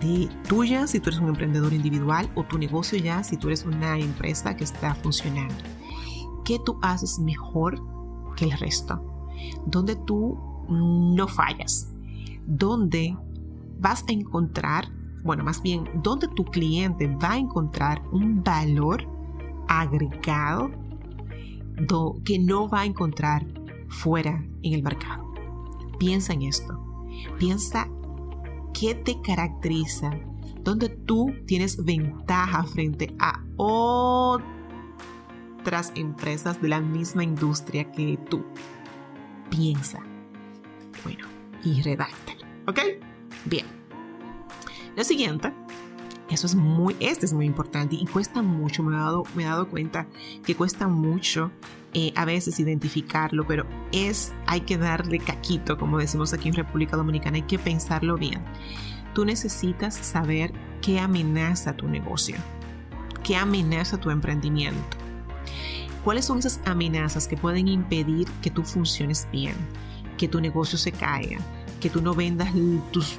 De 0.00 0.28
tuya 0.48 0.86
si 0.86 1.00
tú 1.00 1.10
eres 1.10 1.20
un 1.20 1.28
emprendedor 1.28 1.72
individual 1.72 2.30
o 2.34 2.44
tu 2.44 2.58
negocio 2.58 2.98
ya 2.98 3.22
si 3.22 3.36
tú 3.36 3.48
eres 3.48 3.64
una 3.64 3.98
empresa 3.98 4.56
que 4.56 4.64
está 4.64 4.94
funcionando. 4.94 5.54
¿Qué 6.44 6.58
tú 6.64 6.78
haces 6.82 7.18
mejor 7.18 7.80
que 8.36 8.46
el 8.46 8.52
resto? 8.52 9.19
Donde 9.66 9.96
tú 9.96 10.38
no 10.68 11.26
fallas, 11.28 11.92
donde 12.46 13.16
vas 13.78 14.04
a 14.08 14.12
encontrar, 14.12 14.88
bueno, 15.24 15.42
más 15.44 15.62
bien, 15.62 15.84
donde 16.02 16.28
tu 16.28 16.44
cliente 16.44 17.06
va 17.06 17.32
a 17.32 17.38
encontrar 17.38 18.02
un 18.12 18.42
valor 18.42 19.06
agregado 19.68 20.70
que 22.24 22.38
no 22.38 22.68
va 22.68 22.80
a 22.80 22.84
encontrar 22.84 23.46
fuera 23.88 24.44
en 24.62 24.74
el 24.74 24.82
mercado. 24.82 25.32
Piensa 25.98 26.32
en 26.34 26.42
esto. 26.42 26.78
Piensa 27.38 27.88
qué 28.72 28.94
te 28.94 29.20
caracteriza, 29.22 30.10
donde 30.62 30.88
tú 30.88 31.32
tienes 31.46 31.84
ventaja 31.84 32.62
frente 32.64 33.14
a 33.18 33.42
otras 33.56 34.42
empresas 35.94 36.60
de 36.60 36.68
la 36.68 36.80
misma 36.80 37.24
industria 37.24 37.90
que 37.90 38.18
tú 38.28 38.44
piensa. 39.50 40.00
Bueno, 41.04 41.26
y 41.64 41.82
redáctalo. 41.82 42.40
¿Ok? 42.66 42.78
Bien. 43.44 43.66
Lo 44.96 45.04
siguiente, 45.04 45.52
eso 46.30 46.46
es 46.46 46.54
muy, 46.54 46.96
este 47.00 47.26
es 47.26 47.32
muy 47.32 47.46
importante 47.46 47.96
y 47.96 48.06
cuesta 48.06 48.42
mucho, 48.42 48.82
me 48.82 48.94
he 48.94 48.98
dado, 48.98 49.24
me 49.34 49.42
he 49.42 49.46
dado 49.46 49.68
cuenta 49.68 50.06
que 50.44 50.54
cuesta 50.54 50.88
mucho 50.88 51.50
eh, 51.92 52.12
a 52.16 52.24
veces 52.24 52.60
identificarlo, 52.60 53.46
pero 53.46 53.66
es, 53.92 54.32
hay 54.46 54.60
que 54.62 54.78
darle 54.78 55.18
caquito, 55.18 55.76
como 55.76 55.98
decimos 55.98 56.32
aquí 56.32 56.48
en 56.48 56.54
República 56.54 56.96
Dominicana, 56.96 57.36
hay 57.36 57.42
que 57.42 57.58
pensarlo 57.58 58.16
bien. 58.16 58.40
Tú 59.14 59.24
necesitas 59.24 59.94
saber 59.94 60.52
qué 60.82 61.00
amenaza 61.00 61.76
tu 61.76 61.88
negocio, 61.88 62.36
qué 63.24 63.36
amenaza 63.36 63.98
tu 63.98 64.10
emprendimiento 64.10 65.09
¿Cuáles 66.04 66.24
son 66.24 66.38
esas 66.38 66.60
amenazas 66.64 67.28
que 67.28 67.36
pueden 67.36 67.68
impedir 67.68 68.26
que 68.42 68.50
tú 68.50 68.62
funciones 68.64 69.28
bien, 69.30 69.54
que 70.16 70.28
tu 70.28 70.40
negocio 70.40 70.78
se 70.78 70.92
caiga, 70.92 71.38
que 71.80 71.90
tú 71.90 72.00
no 72.00 72.14
vendas 72.14 72.52
tus, 72.90 73.18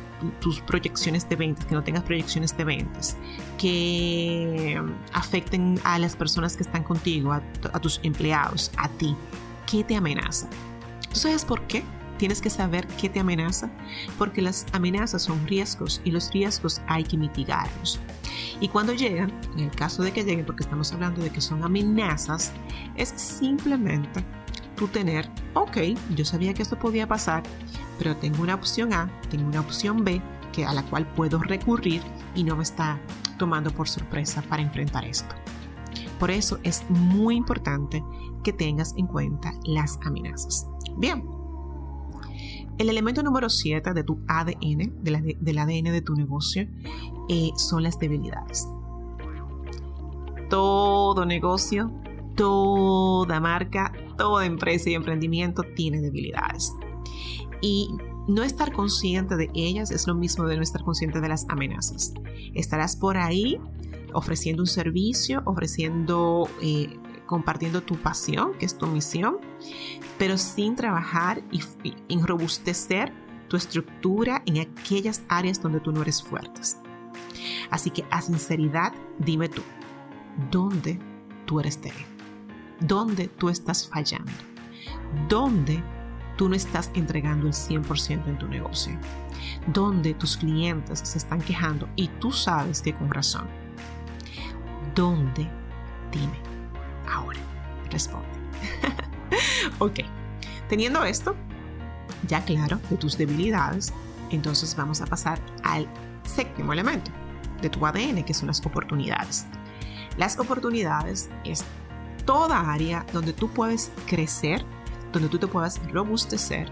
proyecciones 0.62 1.28
de 1.30 1.36
ventas, 1.36 1.66
que 1.66 1.76
no 1.76 1.84
tengas 1.84 2.04
proyecciones 2.04 2.56
de 2.58 2.64
ventas, 2.64 3.18
que 3.58 4.82
afecten 5.14 5.80
a 5.84 6.00
las 6.00 6.16
personas 6.16 6.56
que 6.56 6.64
están 6.64 6.84
contigo, 6.84 7.34
a, 7.34 7.42
a 7.74 7.80
tus 7.80 8.00
empleados, 8.04 8.72
a 8.78 8.88
ti? 8.90 9.16
¿Qué 9.70 9.84
te 9.84 9.96
amenaza? 9.96 10.48
¿Tú 11.12 11.20
sabes 11.20 11.46
por 11.46 11.62
qué? 11.68 11.84
Tienes 12.22 12.40
que 12.40 12.52
saber 12.52 12.86
qué 13.02 13.10
te 13.10 13.20
amenaza, 13.20 13.72
porque 14.20 14.44
las 14.44 14.68
amenazas 14.74 15.24
son 15.24 15.48
riesgos 15.48 16.02
y 16.06 16.12
los 16.12 16.32
riesgos 16.32 16.80
hay 16.86 17.04
que 17.04 17.18
mitigarlos. 17.18 18.00
Y 18.60 18.68
cuando 18.68 18.94
llegan, 18.94 19.34
en 19.56 19.62
el 19.62 19.72
caso 19.72 20.04
de 20.04 20.12
que 20.12 20.24
lleguen, 20.24 20.46
porque 20.46 20.62
estamos 20.62 20.94
hablando 20.94 21.24
de 21.24 21.32
que 21.32 21.42
son 21.42 21.64
amenazas, 21.64 22.52
es 22.96 23.10
simplemente 23.10 24.24
tú 24.76 24.88
tener, 24.88 25.28
ok, 25.56 25.78
yo 26.16 26.24
sabía 26.24 26.54
que 26.54 26.62
esto 26.62 26.78
podía 26.78 27.08
pasar, 27.08 27.42
pero 27.98 28.16
tengo 28.16 28.44
una 28.44 28.54
opción 28.54 28.94
A, 28.94 29.10
tengo 29.32 29.48
una 29.48 29.62
opción 29.62 30.04
B, 30.04 30.22
que 30.54 30.64
a 30.64 30.74
la 30.74 30.84
cual 30.84 31.12
puedo 31.16 31.40
recurrir 31.40 32.04
y 32.36 32.44
no 32.44 32.56
me 32.56 32.62
está 32.62 33.02
tomando 33.40 33.72
por 33.72 33.90
sorpresa 33.90 34.44
para 34.44 34.62
enfrentar 34.62 35.06
esto. 35.06 35.34
Por 36.20 36.30
eso 36.30 36.60
es 36.62 36.88
muy 36.88 37.36
importante 37.36 38.04
que 38.44 38.54
tengas 38.54 38.94
en 38.96 39.08
cuenta 39.08 39.54
las 39.64 39.98
amenazas. 40.06 40.68
Bien, 40.98 41.41
el 42.78 42.90
elemento 42.90 43.24
número 43.24 43.50
7 43.50 43.94
de 43.94 44.04
tu 44.04 44.20
ADN, 44.28 45.04
del 45.04 45.58
ADN 45.58 45.92
de 45.92 46.02
tu 46.02 46.16
negocio, 46.16 46.68
eh, 47.30 47.52
son 47.56 47.84
las 47.84 48.00
debilidades. 48.00 48.68
Todo 50.50 51.26
negocio, 51.26 51.92
toda 52.36 53.40
marca, 53.40 53.94
toda 54.18 54.46
empresa 54.46 54.90
y 54.90 54.96
emprendimiento 54.96 55.64
tiene 55.76 56.02
debilidades. 56.02 56.74
Y 57.62 57.90
no 58.28 58.44
estar 58.44 58.72
consciente 58.72 59.36
de 59.36 59.50
ellas 59.54 59.92
es 59.92 60.08
lo 60.08 60.16
mismo 60.16 60.46
de 60.46 60.58
no 60.58 60.64
estar 60.64 60.84
consciente 60.84 61.22
de 61.22 61.30
las 61.30 61.46
amenazas. 61.50 62.14
Estarás 62.54 62.96
por 62.96 63.18
ahí 63.18 63.60
ofreciendo 64.14 64.64
un 64.64 64.68
servicio, 64.68 65.42
ofreciendo, 65.46 66.48
eh, 66.62 66.90
compartiendo 67.26 67.82
tu 67.82 67.96
pasión, 67.96 68.54
que 68.58 68.66
es 68.66 68.78
tu 68.78 68.88
misión, 68.88 69.38
pero 70.18 70.38
sin 70.38 70.76
trabajar 70.76 71.42
y, 71.52 71.62
y 72.08 72.22
robustecer 72.22 73.14
tu 73.48 73.58
estructura 73.58 74.44
en 74.46 74.60
aquellas 74.60 75.24
áreas 75.28 75.62
donde 75.62 75.80
tú 75.82 75.92
no 75.92 76.02
eres 76.02 76.24
fuerte. 76.24 76.62
Así 77.70 77.90
que 77.90 78.06
a 78.10 78.22
sinceridad, 78.22 78.94
dime 79.20 79.50
tú, 79.50 79.62
¿dónde 80.50 81.00
tú 81.46 81.60
eres 81.60 81.82
débil? 81.82 82.06
¿Dónde 82.80 83.28
tú 83.28 83.50
estás 83.50 83.88
fallando? 83.88 84.32
¿Dónde 85.28 85.84
tú 86.38 86.50
no 86.50 86.56
estás 86.56 86.92
entregando 86.94 87.48
el 87.48 87.54
100% 87.54 88.28
en 88.28 88.38
tu 88.38 88.48
negocio? 88.48 88.98
¿Dónde 89.68 90.14
tus 90.14 90.38
clientes 90.38 91.00
se 91.00 91.18
están 91.18 91.42
quejando 91.42 91.90
y 91.96 92.08
tú 92.08 92.32
sabes 92.32 92.82
que 92.82 92.96
con 92.96 93.10
razón? 93.10 93.48
¿Dónde? 94.96 95.48
Dime. 96.12 96.40
Ahora, 97.08 97.40
responde. 97.90 98.28
ok, 99.82 100.02
teniendo 100.70 101.04
esto 101.04 101.36
ya 102.28 102.44
claro 102.46 102.80
de 102.90 102.98
tus 102.98 103.18
debilidades, 103.18 103.94
entonces 104.30 104.76
vamos 104.76 105.02
a 105.02 105.08
pasar 105.08 105.40
al 105.64 105.88
séptimo 106.24 106.72
elemento 106.72 107.12
de 107.62 107.70
tu 107.70 107.86
ADN, 107.86 108.24
que 108.24 108.34
son 108.34 108.48
las 108.48 108.64
oportunidades. 108.66 109.48
Las 110.18 110.38
oportunidades 110.40 111.30
es 111.44 111.64
toda 112.26 112.72
área 112.72 113.06
donde 113.12 113.34
tú 113.34 113.50
puedes 113.50 113.92
crecer, 114.06 114.64
donde 115.12 115.30
tú 115.30 115.40
te 115.40 115.48
puedas 115.48 115.82
robustecer 115.92 116.70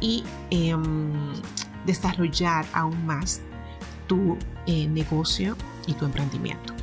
y 0.00 0.24
em, 0.50 1.32
desarrollar 1.86 2.66
aún 2.74 3.06
más 3.06 3.40
tu 4.06 4.36
eh, 4.66 4.88
negocio 4.88 5.56
y 5.86 5.94
tu 5.94 6.04
emprendimiento. 6.04 6.74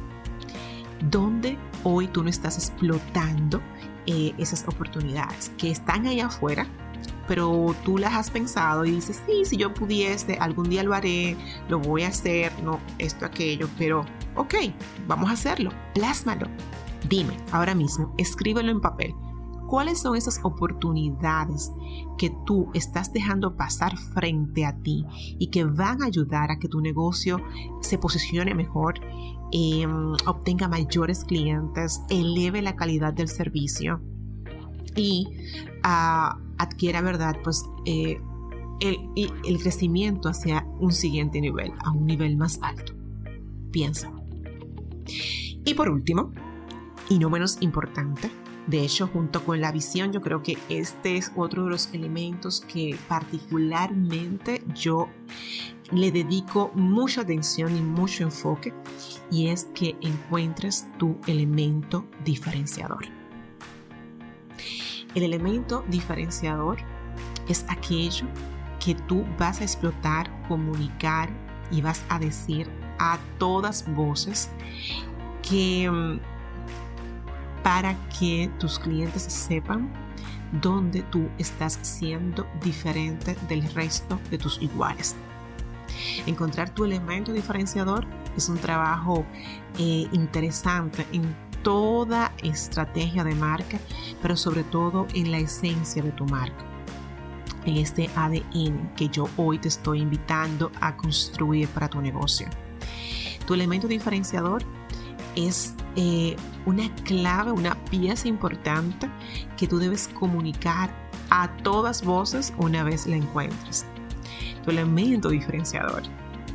Donde 1.02 1.58
hoy 1.84 2.08
tú 2.08 2.24
no 2.24 2.30
estás 2.30 2.58
explotando 2.58 3.62
eh, 4.06 4.34
esas 4.38 4.68
oportunidades 4.68 5.52
que 5.58 5.72
están 5.72 6.08
allá 6.08 6.28
afuera, 6.28 6.68
pero 7.28 7.76
tú 7.86 7.98
las 7.98 8.14
has 8.14 8.32
pensado 8.32 8.86
y 8.86 8.92
dices, 8.92 9.22
sí, 9.28 9.46
si 9.46 9.58
yo 9.58 9.74
pudiese, 9.74 10.38
algún 10.40 10.70
día 10.70 10.84
lo 10.84 10.94
haré, 10.94 11.38
lo 11.68 11.80
voy 11.80 12.04
a 12.04 12.08
hacer, 12.08 12.52
no, 12.64 12.80
esto, 12.98 13.26
aquello, 13.26 13.70
pero 13.78 14.06
ok, 14.36 14.56
vamos 15.08 15.30
a 15.30 15.34
hacerlo, 15.34 15.72
plásmalo. 15.94 16.48
Dime, 17.08 17.38
ahora 17.52 17.76
mismo, 17.76 18.14
escríbelo 18.18 18.72
en 18.72 18.82
papel. 18.82 19.14
¿Cuáles 19.70 20.02
son 20.02 20.16
esas 20.16 20.40
oportunidades 20.42 21.72
que 22.18 22.32
tú 22.48 22.72
estás 22.74 23.14
dejando 23.14 23.56
pasar 23.56 23.96
frente 23.98 24.66
a 24.66 24.76
ti 24.76 25.06
y 25.38 25.48
que 25.48 25.64
van 25.64 26.02
a 26.02 26.08
ayudar 26.08 26.50
a 26.50 26.58
que 26.58 26.68
tu 26.68 26.82
negocio 26.82 27.40
se 27.82 28.00
posicione 28.00 28.56
mejor, 28.56 28.96
em, 29.52 30.14
obtenga 30.26 30.68
mayores 30.68 31.24
clientes, 31.24 32.02
eleve 32.10 32.64
la 32.64 32.76
calidad 32.76 33.14
del 33.14 33.28
servicio 33.28 34.02
y 34.96 35.28
uh, 35.86 36.36
adquiera, 36.58 37.02
¿verdad? 37.02 37.38
Pues 37.44 37.64
eh, 37.86 38.20
el, 38.80 38.98
el 39.46 39.62
crecimiento 39.62 40.30
hacia 40.30 40.66
un 40.80 40.92
siguiente 40.92 41.40
nivel, 41.42 41.74
a 41.86 41.92
un 41.92 42.08
nivel 42.08 42.38
más 42.38 42.58
alto. 42.64 42.94
Piensa. 43.70 44.12
Y 45.64 45.76
por 45.76 45.90
último, 45.90 46.32
y 47.08 47.20
no 47.20 47.30
menos 47.30 47.58
importante, 47.62 48.32
de 48.70 48.82
hecho, 48.82 49.08
junto 49.08 49.44
con 49.44 49.60
la 49.62 49.72
visión, 49.72 50.14
yo 50.14 50.22
creo 50.22 50.44
que 50.44 50.56
este 50.70 51.18
es 51.18 51.32
otro 51.36 51.64
de 51.64 51.72
los 51.72 51.92
elementos 51.92 52.62
que 52.62 52.96
particularmente 53.08 54.64
yo 54.76 55.10
le 55.92 56.12
dedico 56.12 56.70
mucha 56.76 57.22
atención 57.22 57.76
y 57.76 57.82
mucho 57.82 58.22
enfoque, 58.22 58.72
y 59.32 59.48
es 59.48 59.70
que 59.74 59.96
encuentres 60.02 60.86
tu 61.00 61.18
elemento 61.26 62.06
diferenciador. 62.24 63.06
El 65.16 65.24
elemento 65.24 65.84
diferenciador 65.88 66.78
es 67.48 67.66
aquello 67.70 68.28
que 68.80 68.94
tú 68.94 69.26
vas 69.40 69.62
a 69.62 69.64
explotar, 69.64 70.30
comunicar 70.48 71.28
y 71.72 71.82
vas 71.82 72.04
a 72.10 72.20
decir 72.20 72.70
a 73.00 73.18
todas 73.40 73.92
voces 73.96 74.52
que 75.42 75.90
mm, 75.90 76.20
para 77.70 77.96
que 78.18 78.50
tus 78.58 78.80
clientes 78.80 79.22
sepan 79.22 79.94
dónde 80.60 81.04
tú 81.04 81.30
estás 81.38 81.78
siendo 81.84 82.48
diferente 82.64 83.38
del 83.48 83.62
resto 83.76 84.20
de 84.32 84.40
tus 84.40 84.60
iguales. 84.60 85.16
Encontrar 86.26 86.72
tu 86.72 86.84
elemento 86.84 87.32
diferenciador 87.32 88.08
es 88.36 88.50
un 88.50 88.58
trabajo 88.58 89.24
eh, 89.78 90.08
interesante 90.14 91.06
en 91.12 91.36
toda 91.62 92.34
estrategia 92.42 93.24
de 93.24 93.36
marca, 93.36 93.78
pero 94.20 94.36
sobre 94.36 94.64
todo 94.64 95.06
en 95.14 95.30
la 95.30 95.38
esencia 95.38 96.02
de 96.02 96.12
tu 96.12 96.26
marca, 96.26 96.66
en 97.66 97.78
este 97.78 98.10
ADN 98.16 98.96
que 98.96 99.10
yo 99.10 99.30
hoy 99.38 99.60
te 99.60 99.68
estoy 99.68 100.02
invitando 100.02 100.72
a 100.82 100.98
construir 100.98 101.68
para 101.68 101.88
tu 101.88 102.02
negocio. 102.02 102.48
Tu 103.46 103.54
elemento 103.54 103.88
diferenciador 103.88 104.64
es 105.36 105.76
eh, 105.96 106.36
una 106.66 106.94
clave, 107.04 107.52
una 107.52 107.76
pieza 107.86 108.28
importante 108.28 109.10
que 109.58 109.68
tú 109.68 109.80
debes 109.80 110.08
comunicar 110.08 110.90
a 111.30 111.56
todas 111.58 112.04
voces 112.04 112.54
una 112.58 112.84
vez 112.84 113.08
la 113.08 113.16
encuentres. 113.16 113.86
Tu 114.64 114.72
elemento 114.72 115.30
diferenciador 115.30 116.04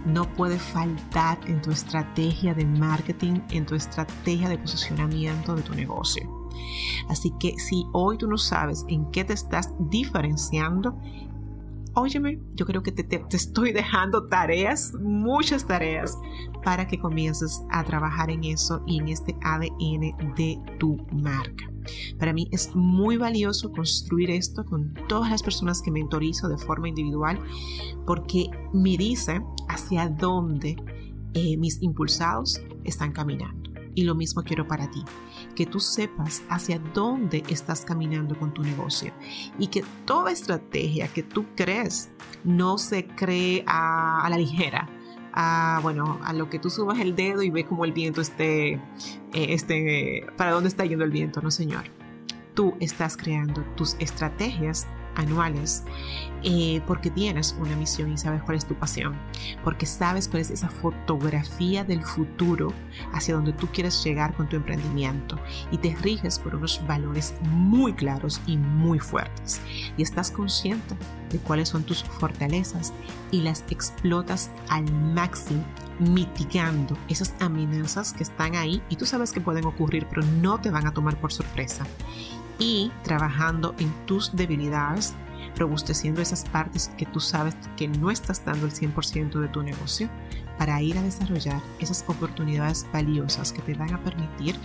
no 0.05 0.31
puede 0.35 0.59
faltar 0.59 1.38
en 1.47 1.62
tu 1.62 1.70
estrategia 1.70 2.55
de 2.55 2.66
marketing, 2.66 3.40
en 3.51 3.64
tu 3.64 3.75
estrategia 3.75 4.49
de 4.49 4.59
posicionamiento 4.59 5.55
de 5.55 5.62
tu 5.62 5.75
negocio. 5.75 6.29
Así 7.09 7.33
que 7.38 7.59
si 7.59 7.87
hoy 7.92 8.18
tú 8.18 8.29
no 8.29 8.38
sabes 8.38 8.85
en 8.88 9.11
qué 9.11 9.25
te 9.25 9.33
estás 9.33 9.73
diferenciando, 9.79 10.99
óyeme, 11.95 12.41
yo 12.55 12.67
creo 12.67 12.83
que 12.83 12.93
te, 12.93 13.05
te, 13.05 13.37
estoy 13.37 13.73
dejando 13.73 14.27
tareas, 14.27 14.93
muchas 14.95 15.67
tareas, 15.67 16.19
para 16.63 16.87
que 16.87 16.99
comiences 16.99 17.63
a 17.71 17.85
trabajar 17.85 18.31
en 18.31 18.45
eso 18.45 18.83
y 18.87 18.99
en 18.99 19.09
este 19.09 19.37
ADN 19.43 20.35
de 20.37 20.61
tu 20.79 20.97
marca. 21.13 21.71
Para 22.19 22.33
mí 22.33 22.49
es 22.51 22.75
muy 22.75 23.17
valioso 23.17 23.71
construir 23.73 24.31
esto 24.31 24.65
con 24.65 24.95
todas 25.09 25.31
las 25.31 25.43
personas 25.43 25.83
que 25.83 25.91
mentorizo 25.91 26.49
de 26.49 26.57
forma 26.57 26.89
individual 26.89 27.39
porque 28.07 28.49
me 28.73 28.97
dice 28.97 29.43
hacia 29.69 30.09
dónde 30.09 30.77
eh, 31.35 31.57
mis 31.57 31.83
impulsados 31.83 32.61
están 32.85 33.13
caminando. 33.13 33.71
Y 33.95 34.05
lo 34.05 34.15
mismo 34.15 34.43
quiero 34.43 34.67
para 34.67 34.91
ti, 34.91 35.05
que 35.55 35.67
tú 35.67 35.81
sepas 35.81 36.43
hacia 36.49 36.79
dónde 36.79 37.43
estás 37.49 37.85
caminando 37.85 38.38
con 38.38 38.53
tu 38.53 38.62
negocio 38.62 39.12
y 39.59 39.69
que 39.69 39.85
toda 40.05 40.33
estrategia 40.33 41.09
que 41.09 41.23
tú 41.23 41.47
crees 41.55 42.11
no 42.45 42.79
se 42.79 43.07
cree 43.07 43.64
a, 43.67 44.27
la 44.29 44.37
ligera, 44.37 44.88
a, 45.33 45.81
bueno, 45.83 46.19
a 46.25 46.33
lo 46.33 46.51
que 46.51 46.59
tú 46.59 46.71
subas 46.71 46.99
el 47.01 47.14
dedo 47.17 47.43
y 47.43 47.51
ve 47.51 47.64
cómo 47.64 47.85
el 47.85 47.93
viento 47.93 48.21
esté, 48.21 48.75
eh, 48.75 48.81
este, 49.33 50.27
para 50.37 50.53
dónde 50.53 50.69
está 50.69 50.85
yendo 50.85 51.05
el 51.05 51.11
viento, 51.11 51.40
no 51.40 51.51
señor. 51.51 51.85
Tú 52.55 52.75
estás 52.81 53.17
creando 53.17 53.62
tus 53.77 53.97
estrategias 53.99 54.87
anuales 55.16 55.85
eh, 56.42 56.83
porque 56.87 57.11
tienes 57.11 57.57
una 57.59 57.74
misión 57.74 58.12
y 58.12 58.18
sabes 58.18 58.42
cuál 58.42 58.59
es 58.59 58.66
tu 58.66 58.74
pasión, 58.74 59.16
porque 59.62 59.87
sabes 59.87 60.29
cuál 60.29 60.42
es 60.42 60.50
esa 60.50 60.68
fotografía 60.68 61.85
del 61.85 62.03
futuro 62.03 62.72
hacia 63.12 63.35
donde 63.35 63.55
tú 63.55 63.66
quieres 63.72 64.05
llegar 64.05 64.35
con 64.35 64.48
tu 64.48 64.57
emprendimiento 64.57 65.38
y 65.70 65.79
te 65.79 65.94
riges 65.96 66.38
por 66.38 66.55
unos 66.55 66.87
valores 66.87 67.35
muy 67.50 67.94
claros 67.94 68.42
y 68.46 68.59
muy 68.59 68.98
fuertes 68.98 69.61
y 69.96 70.03
estás 70.03 70.31
consciente 70.31 70.94
de 71.31 71.38
cuáles 71.38 71.70
son 71.70 71.85
tus 71.85 72.05
fortalezas 72.05 72.92
y 73.31 73.40
las 73.40 73.64
explotas 73.70 74.50
al 74.68 74.85
máximo 74.92 75.64
mitigando 75.98 76.98
esas 77.09 77.35
amenazas 77.40 78.12
que 78.12 78.22
están 78.22 78.57
ahí 78.57 78.83
y 78.88 78.96
tú 78.96 79.07
sabes 79.07 79.33
que 79.33 79.40
pueden 79.40 79.64
ocurrir, 79.64 80.07
pero 80.09 80.22
no 80.22 80.61
te 80.61 80.70
van 80.70 80.87
a 80.87 80.92
tomar 80.92 81.18
por 81.18 81.33
sorpresa. 81.33 81.87
Y 82.59 82.93
trabajando 83.03 83.75
en 83.79 83.93
tus 84.07 84.35
debilidades, 84.35 85.14
robusteciendo 85.57 86.21
esas 86.21 86.45
partes 86.45 86.90
que 86.97 87.07
tú 87.07 87.21
sabes 87.21 87.57
que 87.77 87.88
no 87.88 88.11
estás 88.11 88.45
dando 88.45 88.67
el 88.67 88.73
100% 88.73 89.40
de 89.40 89.49
tu 89.49 89.62
negocio 89.62 90.09
para 90.59 90.81
ir 90.81 90.97
a 90.99 91.03
desarrollar 91.03 91.61
esas 91.81 92.05
oportunidades 92.07 92.87
valiosas 92.93 93.53
que 93.53 93.62
te 93.62 93.75
van 93.75 93.93
a 93.93 94.03
permitir 94.03 94.57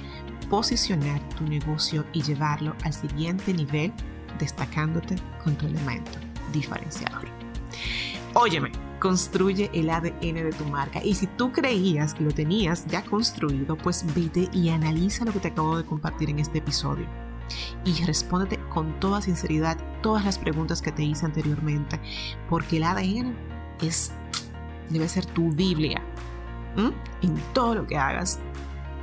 posicionar 0.50 1.20
tu 1.30 1.46
negocio 1.46 2.06
y 2.14 2.22
llevarlo 2.22 2.76
al 2.84 2.94
siguiente 2.94 3.54
nivel 3.54 3.92
destacándote 4.40 5.16
con 5.44 5.56
tu 5.56 5.68
elemento 5.68 6.12
diferenciador. 6.54 7.28
Óyeme, 8.34 8.72
construye 9.00 9.70
el 9.74 9.90
ADN 9.90 10.36
de 10.36 10.54
tu 10.58 10.66
marca 10.66 11.04
y 11.04 11.16
si 11.16 11.28
tú 11.28 11.52
creías 11.52 12.14
que 12.14 12.24
lo 12.24 12.32
tenías 12.32 12.86
ya 12.88 13.04
construido, 13.04 13.76
pues 13.76 14.06
vete 14.16 14.50
y 14.54 14.70
analiza 14.70 15.26
lo 15.26 15.34
que 15.34 15.40
te 15.40 15.48
acabo 15.50 15.78
de 15.78 15.86
compartir 15.86 16.30
en 16.30 16.40
este 16.40 16.60
episodio 16.60 17.08
y 17.86 18.04
respóndete 18.06 18.60
con 18.70 19.00
toda 19.00 19.22
sinceridad 19.22 19.78
todas 20.02 20.26
las 20.26 20.38
preguntas 20.38 20.82
que 20.82 20.92
te 20.92 21.04
hice 21.04 21.26
anteriormente, 21.26 22.00
porque 22.50 22.78
el 22.78 22.84
ADN 22.84 23.36
es, 23.82 24.12
debe 24.90 25.08
ser 25.10 25.26
tu 25.26 25.52
Biblia 25.52 26.02
en 27.22 27.36
todo 27.54 27.76
lo 27.76 27.88
que 27.88 27.98
hagas 27.98 28.40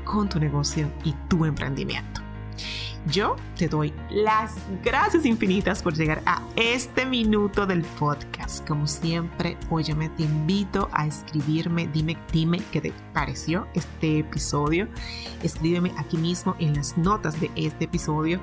con 0.04 0.28
tu 0.28 0.38
negocio 0.38 0.90
y 1.04 1.12
tu 1.28 1.44
emprendimiento. 1.44 2.22
Yo 3.07 3.37
te 3.57 3.69
doy 3.69 3.95
las 4.11 4.57
gracias 4.83 5.25
infinitas 5.27 5.81
por 5.81 5.95
llegar 5.95 6.23
a 6.27 6.42
este 6.57 7.07
minuto 7.07 7.64
del 7.64 7.83
podcast. 7.83 8.66
Como 8.66 8.88
siempre, 8.88 9.57
óyeme, 9.71 10.09
te 10.09 10.25
invito 10.25 10.88
a 10.92 11.07
escribirme, 11.07 11.87
dime, 11.87 12.19
dime 12.33 12.61
qué 12.73 12.81
te 12.81 12.92
pareció 13.14 13.69
este 13.75 14.19
episodio. 14.19 14.88
Escríbeme 15.45 15.92
aquí 15.99 16.16
mismo 16.16 16.57
en 16.59 16.75
las 16.75 16.99
notas 16.99 17.40
de 17.40 17.49
este 17.55 17.85
episodio 17.85 18.40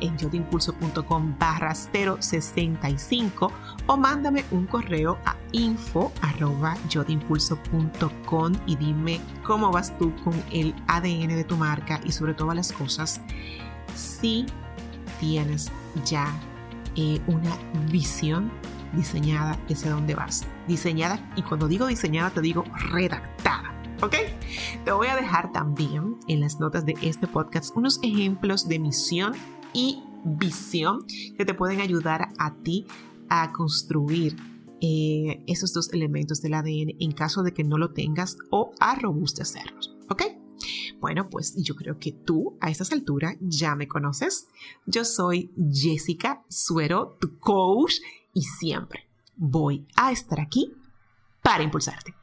en 0.00 0.16
yodimpulso.com 0.16 1.34
barra 1.38 1.74
065 1.74 3.52
o 3.86 3.96
mándame 3.98 4.46
un 4.50 4.64
correo 4.66 5.18
a 5.26 5.36
info 5.52 6.10
arroba 6.22 6.74
yodimpulso.com 6.88 8.52
y 8.66 8.76
dime 8.76 9.20
cómo 9.42 9.70
vas 9.70 9.96
tú 9.98 10.14
con 10.24 10.34
el 10.50 10.74
ADN 10.86 11.28
de 11.28 11.44
tu 11.44 11.56
marca 11.56 12.00
y 12.04 12.12
sobre 12.12 12.32
todas 12.32 12.56
las 12.56 12.72
cosas 12.72 13.20
si 13.94 14.46
tienes 15.20 15.70
ya 16.04 16.34
eh, 16.96 17.20
una 17.26 17.56
visión 17.90 18.50
diseñada 18.92 19.58
hacia 19.70 19.90
dónde 19.90 20.14
vas. 20.14 20.46
Diseñada, 20.66 21.32
y 21.36 21.42
cuando 21.42 21.68
digo 21.68 21.86
diseñada 21.86 22.30
te 22.30 22.40
digo 22.40 22.64
redactada. 22.90 23.72
¿Ok? 24.02 24.14
Te 24.84 24.92
voy 24.92 25.06
a 25.06 25.16
dejar 25.16 25.52
también 25.52 26.16
en 26.28 26.40
las 26.40 26.60
notas 26.60 26.84
de 26.84 26.94
este 27.02 27.26
podcast 27.26 27.74
unos 27.76 27.98
ejemplos 28.02 28.68
de 28.68 28.78
misión 28.78 29.32
y 29.72 30.02
visión 30.24 31.06
que 31.36 31.44
te 31.44 31.54
pueden 31.54 31.80
ayudar 31.80 32.28
a 32.38 32.54
ti 32.56 32.86
a 33.28 33.52
construir 33.52 34.36
eh, 34.80 35.42
esos 35.46 35.72
dos 35.72 35.92
elementos 35.92 36.42
del 36.42 36.54
ADN 36.54 36.96
en 37.00 37.12
caso 37.12 37.42
de 37.42 37.52
que 37.52 37.64
no 37.64 37.78
lo 37.78 37.92
tengas 37.92 38.36
o 38.50 38.72
a 38.78 38.94
robustecerlos. 38.96 39.95
Bueno, 41.00 41.28
pues 41.28 41.54
yo 41.56 41.74
creo 41.74 41.98
que 41.98 42.12
tú 42.12 42.56
a 42.60 42.70
estas 42.70 42.92
alturas 42.92 43.36
ya 43.40 43.74
me 43.74 43.88
conoces. 43.88 44.48
Yo 44.86 45.04
soy 45.04 45.52
Jessica 45.70 46.42
Suero, 46.48 47.16
tu 47.20 47.38
coach, 47.38 47.94
y 48.32 48.42
siempre 48.42 49.06
voy 49.36 49.86
a 49.96 50.12
estar 50.12 50.40
aquí 50.40 50.72
para 51.42 51.62
impulsarte. 51.62 52.14